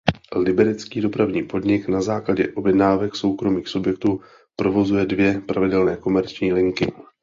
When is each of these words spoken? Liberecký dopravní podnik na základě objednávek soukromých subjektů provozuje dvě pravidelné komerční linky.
Liberecký 0.35 1.01
dopravní 1.01 1.43
podnik 1.43 1.87
na 1.87 2.01
základě 2.01 2.53
objednávek 2.53 3.15
soukromých 3.15 3.67
subjektů 3.67 4.19
provozuje 4.55 5.05
dvě 5.05 5.41
pravidelné 5.41 5.97
komerční 5.97 6.53
linky. 6.53 6.87